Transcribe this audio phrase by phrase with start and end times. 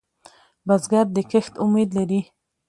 [0.67, 2.21] بزګر د کښت امید لري